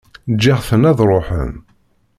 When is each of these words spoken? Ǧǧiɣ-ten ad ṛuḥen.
Ǧǧiɣ-ten 0.33 0.87
ad 0.89 0.99
ṛuḥen. 1.09 1.53